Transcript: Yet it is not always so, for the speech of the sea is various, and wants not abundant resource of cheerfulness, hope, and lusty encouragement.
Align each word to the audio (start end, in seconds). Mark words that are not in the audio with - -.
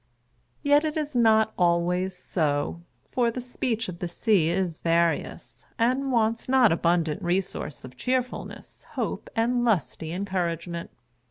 Yet 0.63 0.83
it 0.83 0.97
is 0.97 1.15
not 1.15 1.53
always 1.59 2.17
so, 2.17 2.81
for 3.11 3.29
the 3.29 3.39
speech 3.39 3.87
of 3.87 3.99
the 3.99 4.07
sea 4.07 4.49
is 4.49 4.79
various, 4.79 5.63
and 5.77 6.11
wants 6.11 6.49
not 6.49 6.71
abundant 6.71 7.21
resource 7.21 7.85
of 7.85 7.95
cheerfulness, 7.97 8.83
hope, 8.95 9.29
and 9.35 9.63
lusty 9.63 10.11
encouragement. 10.11 10.89